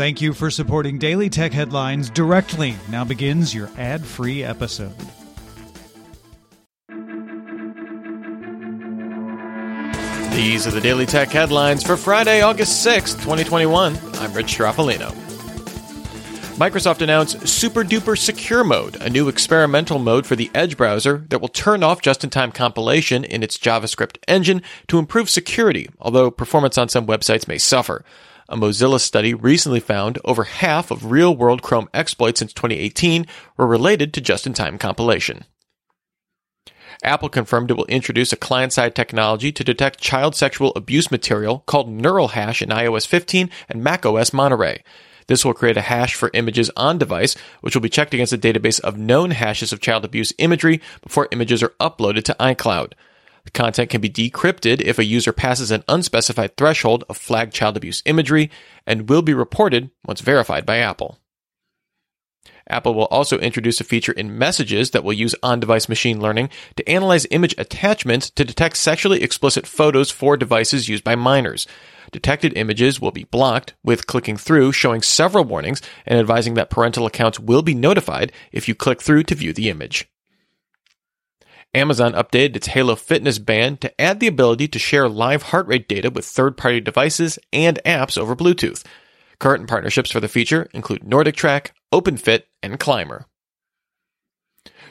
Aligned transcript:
Thank 0.00 0.22
you 0.22 0.32
for 0.32 0.50
supporting 0.50 0.96
Daily 0.96 1.28
Tech 1.28 1.52
Headlines 1.52 2.08
directly. 2.08 2.74
Now 2.88 3.04
begins 3.04 3.54
your 3.54 3.68
ad 3.76 4.02
free 4.02 4.42
episode. 4.42 4.94
These 10.32 10.66
are 10.66 10.70
the 10.70 10.80
Daily 10.82 11.04
Tech 11.04 11.28
Headlines 11.28 11.82
for 11.82 11.98
Friday, 11.98 12.40
August 12.40 12.86
6th, 12.86 13.16
2021. 13.16 13.98
I'm 14.14 14.32
Rich 14.32 14.56
Stroffolino. 14.56 15.10
Microsoft 16.56 17.02
announced 17.02 17.46
Super 17.46 17.84
Duper 17.84 18.16
Secure 18.16 18.64
Mode, 18.64 18.96
a 19.02 19.10
new 19.10 19.28
experimental 19.28 19.98
mode 19.98 20.24
for 20.24 20.34
the 20.34 20.50
Edge 20.54 20.78
browser 20.78 21.26
that 21.28 21.42
will 21.42 21.48
turn 21.48 21.82
off 21.82 22.00
just 22.00 22.24
in 22.24 22.30
time 22.30 22.52
compilation 22.52 23.22
in 23.22 23.42
its 23.42 23.58
JavaScript 23.58 24.16
engine 24.26 24.62
to 24.88 24.98
improve 24.98 25.28
security, 25.28 25.90
although 25.98 26.30
performance 26.30 26.78
on 26.78 26.88
some 26.88 27.06
websites 27.06 27.46
may 27.46 27.58
suffer. 27.58 28.02
A 28.50 28.56
Mozilla 28.56 28.98
study 28.98 29.32
recently 29.32 29.78
found 29.78 30.18
over 30.24 30.42
half 30.42 30.90
of 30.90 31.12
real 31.12 31.36
world 31.36 31.62
Chrome 31.62 31.88
exploits 31.94 32.40
since 32.40 32.52
2018 32.52 33.24
were 33.56 33.66
related 33.66 34.12
to 34.14 34.20
just 34.20 34.44
in 34.44 34.54
time 34.54 34.76
compilation. 34.76 35.44
Apple 37.04 37.28
confirmed 37.28 37.70
it 37.70 37.76
will 37.76 37.84
introduce 37.84 38.32
a 38.32 38.36
client 38.36 38.72
side 38.72 38.96
technology 38.96 39.52
to 39.52 39.62
detect 39.62 40.00
child 40.00 40.34
sexual 40.34 40.72
abuse 40.74 41.12
material 41.12 41.60
called 41.66 41.88
Neural 41.88 42.28
Hash 42.28 42.60
in 42.60 42.70
iOS 42.70 43.06
15 43.06 43.50
and 43.68 43.84
macOS 43.84 44.32
Monterey. 44.32 44.82
This 45.28 45.44
will 45.44 45.54
create 45.54 45.76
a 45.76 45.82
hash 45.82 46.16
for 46.16 46.32
images 46.34 46.72
on 46.76 46.98
device, 46.98 47.36
which 47.60 47.76
will 47.76 47.82
be 47.82 47.88
checked 47.88 48.14
against 48.14 48.32
a 48.32 48.38
database 48.38 48.80
of 48.80 48.98
known 48.98 49.30
hashes 49.30 49.72
of 49.72 49.80
child 49.80 50.04
abuse 50.04 50.32
imagery 50.38 50.80
before 51.02 51.28
images 51.30 51.62
are 51.62 51.72
uploaded 51.78 52.24
to 52.24 52.36
iCloud. 52.40 52.94
The 53.44 53.50
content 53.50 53.90
can 53.90 54.00
be 54.00 54.10
decrypted 54.10 54.80
if 54.80 54.98
a 54.98 55.04
user 55.04 55.32
passes 55.32 55.70
an 55.70 55.84
unspecified 55.88 56.56
threshold 56.56 57.04
of 57.08 57.16
flagged 57.16 57.52
child 57.52 57.76
abuse 57.76 58.02
imagery 58.04 58.50
and 58.86 59.08
will 59.08 59.22
be 59.22 59.34
reported 59.34 59.90
once 60.04 60.20
verified 60.20 60.66
by 60.66 60.78
Apple. 60.78 61.18
Apple 62.68 62.94
will 62.94 63.06
also 63.06 63.38
introduce 63.38 63.80
a 63.80 63.84
feature 63.84 64.12
in 64.12 64.38
Messages 64.38 64.92
that 64.92 65.02
will 65.02 65.12
use 65.12 65.34
on 65.42 65.60
device 65.60 65.88
machine 65.88 66.20
learning 66.20 66.48
to 66.76 66.88
analyze 66.88 67.26
image 67.30 67.54
attachments 67.58 68.30
to 68.30 68.44
detect 68.44 68.76
sexually 68.76 69.22
explicit 69.22 69.66
photos 69.66 70.10
for 70.10 70.36
devices 70.36 70.88
used 70.88 71.04
by 71.04 71.16
minors. 71.16 71.66
Detected 72.12 72.56
images 72.56 73.00
will 73.00 73.10
be 73.10 73.24
blocked, 73.24 73.74
with 73.84 74.06
clicking 74.06 74.36
through 74.36 74.72
showing 74.72 75.02
several 75.02 75.44
warnings 75.44 75.82
and 76.06 76.18
advising 76.18 76.54
that 76.54 76.70
parental 76.70 77.06
accounts 77.06 77.40
will 77.40 77.62
be 77.62 77.74
notified 77.74 78.32
if 78.52 78.68
you 78.68 78.74
click 78.74 79.02
through 79.02 79.24
to 79.24 79.34
view 79.34 79.52
the 79.52 79.68
image. 79.68 80.08
Amazon 81.72 82.14
updated 82.14 82.56
its 82.56 82.66
Halo 82.68 82.96
Fitness 82.96 83.38
band 83.38 83.80
to 83.80 84.00
add 84.00 84.18
the 84.18 84.26
ability 84.26 84.66
to 84.68 84.78
share 84.78 85.08
live 85.08 85.42
heart 85.42 85.68
rate 85.68 85.88
data 85.88 86.10
with 86.10 86.26
third 86.26 86.56
party 86.56 86.80
devices 86.80 87.38
and 87.52 87.78
apps 87.86 88.18
over 88.18 88.34
Bluetooth. 88.34 88.84
Current 89.38 89.68
partnerships 89.68 90.10
for 90.10 90.20
the 90.20 90.28
feature 90.28 90.68
include 90.74 91.02
NordicTrack, 91.02 91.70
OpenFit, 91.94 92.42
and 92.62 92.78
CLMBR. 92.78 93.24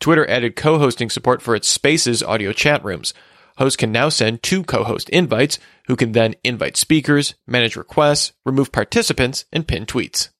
Twitter 0.00 0.28
added 0.28 0.56
co 0.56 0.78
hosting 0.78 1.10
support 1.10 1.42
for 1.42 1.54
its 1.54 1.68
Spaces 1.68 2.22
audio 2.22 2.52
chat 2.52 2.82
rooms. 2.84 3.12
Hosts 3.58 3.76
can 3.76 3.92
now 3.92 4.08
send 4.08 4.42
two 4.42 4.64
co 4.64 4.82
host 4.82 5.10
invites, 5.10 5.58
who 5.86 5.94
can 5.94 6.12
then 6.12 6.34
invite 6.42 6.76
speakers, 6.76 7.34
manage 7.46 7.76
requests, 7.76 8.32
remove 8.46 8.72
participants, 8.72 9.44
and 9.52 9.68
pin 9.68 9.84
tweets. 9.84 10.30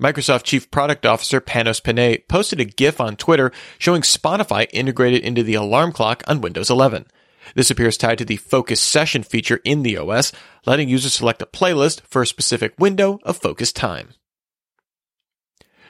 Microsoft 0.00 0.44
Chief 0.44 0.70
Product 0.70 1.04
Officer 1.06 1.40
Panos 1.40 1.82
Panay 1.82 2.18
posted 2.28 2.60
a 2.60 2.64
GIF 2.64 3.00
on 3.00 3.16
Twitter 3.16 3.52
showing 3.78 4.02
Spotify 4.02 4.66
integrated 4.72 5.22
into 5.22 5.42
the 5.42 5.54
alarm 5.54 5.92
clock 5.92 6.22
on 6.26 6.40
Windows 6.40 6.70
11. 6.70 7.06
This 7.54 7.70
appears 7.70 7.96
tied 7.96 8.18
to 8.18 8.24
the 8.24 8.36
Focus 8.36 8.80
Session 8.80 9.22
feature 9.22 9.60
in 9.64 9.82
the 9.82 9.96
OS, 9.96 10.32
letting 10.66 10.88
users 10.88 11.14
select 11.14 11.42
a 11.42 11.46
playlist 11.46 12.02
for 12.02 12.22
a 12.22 12.26
specific 12.26 12.74
window 12.78 13.18
of 13.22 13.38
focus 13.38 13.72
time. 13.72 14.10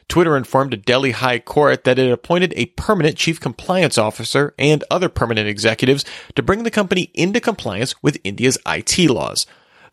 Twitter 0.08 0.36
informed 0.38 0.72
a 0.72 0.78
Delhi 0.78 1.10
High 1.10 1.38
Court 1.38 1.84
that 1.84 1.98
it 1.98 2.10
appointed 2.10 2.54
a 2.56 2.66
permanent 2.66 3.16
chief 3.16 3.40
compliance 3.40 3.98
officer 3.98 4.54
and 4.58 4.82
other 4.90 5.10
permanent 5.10 5.48
executives 5.48 6.04
to 6.34 6.42
bring 6.42 6.62
the 6.62 6.70
company 6.70 7.10
into 7.12 7.40
compliance 7.40 7.94
with 8.02 8.18
India's 8.24 8.56
IT 8.66 8.98
laws. 9.10 9.46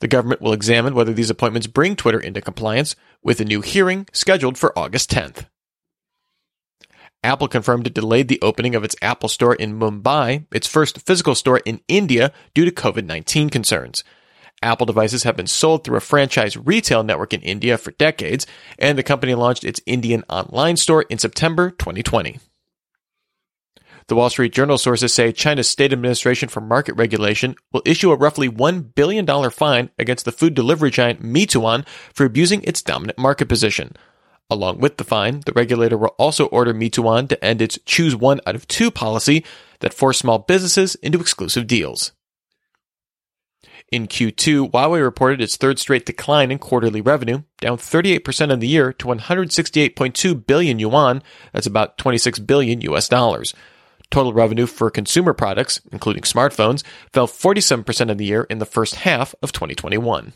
The 0.06 0.10
government 0.10 0.40
will 0.40 0.54
examine 0.54 0.94
whether 0.94 1.14
these 1.14 1.32
appointments 1.32 1.66
bring 1.66 1.96
Twitter 1.96 2.20
into 2.20 2.40
compliance, 2.40 2.96
with 3.24 3.42
a 3.42 3.44
new 3.44 3.62
hearing 3.62 4.06
scheduled 4.14 4.56
for 4.56 4.78
August 4.78 5.10
10th. 5.10 5.48
Apple 7.24 7.48
confirmed 7.48 7.88
it 7.88 7.96
delayed 7.96 8.28
the 8.28 8.40
opening 8.44 8.76
of 8.76 8.84
its 8.84 8.96
Apple 9.02 9.30
Store 9.30 9.56
in 9.56 9.80
Mumbai, 9.80 10.46
its 10.54 10.68
first 10.68 11.02
physical 11.02 11.34
store 11.34 11.58
in 11.66 11.82
India, 11.88 12.32
due 12.54 12.66
to 12.66 12.72
COVID 12.72 13.06
19 13.06 13.50
concerns. 13.50 14.04
Apple 14.62 14.86
devices 14.86 15.24
have 15.24 15.36
been 15.36 15.48
sold 15.48 15.84
through 15.84 15.98
a 15.98 16.02
franchise 16.02 16.56
retail 16.56 17.02
network 17.02 17.34
in 17.34 17.42
India 17.42 17.76
for 17.76 17.90
decades, 17.90 18.46
and 18.78 19.00
the 19.00 19.02
company 19.02 19.34
launched 19.34 19.64
its 19.64 19.82
Indian 19.88 20.24
online 20.30 20.78
store 20.78 21.02
in 21.10 21.18
September 21.18 21.72
2020. 21.72 22.38
The 24.08 24.16
Wall 24.16 24.30
Street 24.30 24.54
Journal 24.54 24.78
sources 24.78 25.16
say 25.16 25.32
China's 25.32 25.68
State 25.68 25.92
Administration 25.92 26.48
for 26.48 26.62
Market 26.62 26.94
Regulation 26.94 27.56
will 27.74 27.82
issue 27.86 28.12
a 28.12 28.16
roughly 28.16 28.48
$1 28.48 28.94
billion 28.94 29.26
fine 29.50 29.90
against 29.98 30.26
the 30.26 30.32
food 30.32 30.54
delivery 30.54 30.92
giant 30.92 31.24
Meituan 31.24 31.88
for 32.14 32.24
abusing 32.24 32.62
its 32.64 32.84
dominant 32.84 33.18
market 33.18 33.50
position. 33.50 33.96
Along 34.48 34.78
with 34.78 34.98
the 34.98 35.04
fine, 35.04 35.42
the 35.48 35.54
regulator 35.54 35.98
will 35.98 36.16
also 36.20 36.46
order 36.48 36.72
Meituan 36.72 37.28
to 37.30 37.44
end 37.44 37.64
its 37.64 37.80
choose 37.84 38.16
one 38.16 38.42
out 38.46 38.54
of 38.54 38.68
two 38.68 38.92
policy 38.92 39.44
that 39.80 39.94
forced 39.94 40.20
small 40.20 40.38
businesses 40.38 40.94
into 40.96 41.20
exclusive 41.20 41.66
deals. 41.66 42.12
In 43.92 44.08
Q2, 44.08 44.70
Huawei 44.70 45.02
reported 45.02 45.42
its 45.42 45.58
third 45.58 45.80
straight 45.80 46.06
decline 46.06 46.52
in 46.52 46.60
quarterly 46.60 47.02
revenue, 47.02 47.42
down 47.60 47.78
38% 47.78 48.52
on 48.52 48.60
the 48.60 48.68
year 48.68 48.94
to 48.94 49.08
168.2 49.08 50.46
billion 50.46 50.78
yuan, 50.78 51.24
that's 51.54 51.66
about 51.66 51.98
26 51.98 52.38
billion 52.40 52.82
US 52.82 53.10
dollars. 53.10 53.56
Total 54.12 54.34
revenue 54.34 54.66
for 54.66 54.90
consumer 54.90 55.34
products, 55.34 55.82
including 55.92 56.24
smartphones, 56.24 56.84
fell 57.12 57.28
47% 57.28 58.12
of 58.12 58.18
the 58.18 58.26
year 58.26 58.44
in 58.50 58.60
the 58.60 58.66
first 58.66 58.96
half 58.96 59.34
of 59.42 59.52
2021. 59.52 60.34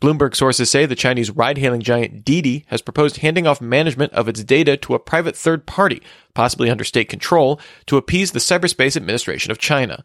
Bloomberg 0.00 0.34
sources 0.34 0.68
say 0.68 0.84
the 0.84 0.94
Chinese 0.94 1.30
ride 1.30 1.58
hailing 1.58 1.80
giant 1.80 2.24
Didi 2.24 2.64
has 2.68 2.82
proposed 2.82 3.18
handing 3.18 3.46
off 3.46 3.60
management 3.60 4.12
of 4.12 4.28
its 4.28 4.44
data 4.44 4.76
to 4.78 4.94
a 4.94 4.98
private 4.98 5.36
third 5.36 5.66
party, 5.66 6.02
possibly 6.34 6.68
under 6.68 6.84
state 6.84 7.08
control, 7.08 7.60
to 7.86 7.96
appease 7.96 8.32
the 8.32 8.38
Cyberspace 8.38 8.96
Administration 8.96 9.50
of 9.50 9.58
China. 9.58 10.04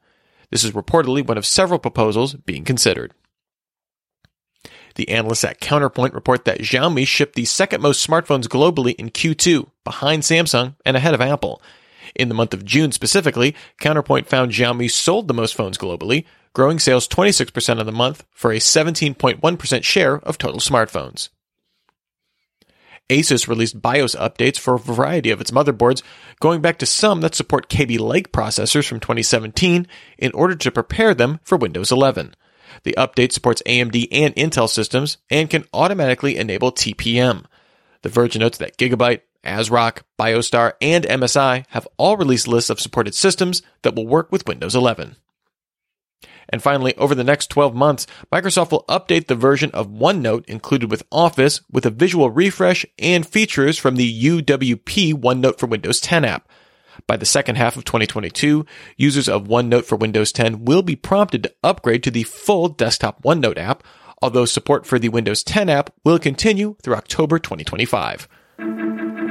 This 0.50 0.64
is 0.64 0.72
reportedly 0.72 1.26
one 1.26 1.38
of 1.38 1.46
several 1.46 1.80
proposals 1.80 2.36
being 2.36 2.64
considered. 2.64 3.14
The 4.96 5.10
analysts 5.10 5.44
at 5.44 5.62
Counterpoint 5.62 6.14
report 6.14 6.46
that 6.46 6.60
Xiaomi 6.60 7.08
shipped 7.08 7.36
the 7.36 7.46
second 7.46 7.82
most 7.82 8.06
smartphones 8.06 8.48
globally 8.48 8.94
in 8.96 9.10
Q2, 9.10 9.70
behind 9.84 10.24
Samsung 10.24 10.76
and 10.86 10.98
ahead 10.98 11.14
of 11.14 11.22
Apple. 11.22 11.62
In 12.16 12.30
the 12.30 12.36
month 12.36 12.54
of 12.54 12.66
June 12.66 12.92
specifically, 12.92 13.56
Counterpoint 13.80 14.28
found 14.28 14.52
Xiaomi 14.52 14.90
sold 14.90 15.28
the 15.28 15.34
most 15.34 15.56
phones 15.56 15.78
globally, 15.78 16.26
growing 16.54 16.80
sales 16.80 17.08
26% 17.08 17.80
of 17.80 17.86
the 17.86 17.92
month 17.92 18.26
for 18.32 18.52
a 18.52 18.58
17.1% 18.58 19.84
share 19.84 20.18
of 20.20 20.38
total 20.38 20.60
smartphones. 20.60 21.30
Asus 23.10 23.48
released 23.48 23.82
BIOS 23.82 24.16
updates 24.16 24.58
for 24.58 24.76
a 24.76 24.80
variety 24.80 25.32
of 25.32 25.42
its 25.42 25.52
motherboards, 25.52 26.02
going 26.40 26.62
back 26.62 26.78
to 26.78 26.86
some 26.86 27.20
that 27.22 27.36
support 27.36 27.68
Kaby 27.68 27.98
Lake 27.98 28.32
processors 28.32 28.88
from 28.88 29.02
2017 29.02 29.86
in 30.18 30.32
order 30.32 30.56
to 30.56 30.72
prepare 30.72 31.14
them 31.14 31.40
for 31.44 31.58
Windows 31.58 31.92
11. 31.92 32.36
The 32.84 32.96
update 32.98 33.34
supports 33.34 33.62
AMD 33.66 34.08
and 34.12 34.34
Intel 34.36 34.70
systems 34.70 35.18
and 35.30 35.50
can 35.50 35.66
automatically 35.74 36.38
enable 36.38 36.72
TPM. 36.72 37.44
The 38.02 38.10
Verge 38.10 38.38
notes 38.38 38.58
that 38.60 38.78
Gigabyte, 38.78 39.22
ASRock, 39.46 40.04
BioStar, 40.20 40.74
and 40.82 41.06
MSI 41.06 41.66
have 41.70 41.88
all 41.98 42.18
released 42.18 42.48
lists 42.48 42.70
of 42.70 42.80
supported 42.80 43.16
systems 43.16 43.62
that 43.82 43.96
will 43.96 44.08
work 44.08 44.32
with 44.32 44.48
Windows 44.48 44.76
11. 44.76 45.16
And 46.50 46.62
finally, 46.62 46.96
over 46.98 47.16
the 47.16 47.24
next 47.24 47.48
12 47.48 47.74
months, 47.74 48.06
Microsoft 48.32 48.72
will 48.72 48.86
update 48.90 49.28
the 49.28 49.36
version 49.36 49.72
of 49.72 49.88
OneNote 49.88 50.46
included 50.46 50.92
with 50.92 51.04
Office 51.12 51.62
with 51.72 51.86
a 51.86 51.92
visual 51.92 52.30
refresh 52.30 52.86
and 53.00 53.26
features 53.26 53.78
from 53.78 53.96
the 53.96 54.24
UWP 54.24 55.14
OneNote 55.14 55.58
for 55.58 55.68
Windows 55.68 56.02
10 56.02 56.26
app. 56.26 56.50
By 57.08 57.16
the 57.16 57.26
second 57.26 57.56
half 57.56 57.78
of 57.78 57.86
2022, 57.86 58.66
users 58.98 59.30
of 59.30 59.48
OneNote 59.48 59.86
for 59.86 59.96
Windows 59.96 60.34
10 60.34 60.66
will 60.66 60.82
be 60.82 60.96
prompted 60.96 61.44
to 61.44 61.54
upgrade 61.64 62.04
to 62.04 62.12
the 62.12 62.24
full 62.24 62.68
desktop 62.68 63.24
OneNote 63.24 63.58
app, 63.58 63.84
although 64.22 64.46
support 64.46 64.86
for 64.86 65.00
the 65.00 65.10
Windows 65.10 65.44
10 65.44 65.70
app 65.70 65.94
will 66.04 66.20
continue 66.20 66.76
through 66.84 66.96
October 66.96 67.40
2025. 67.40 68.28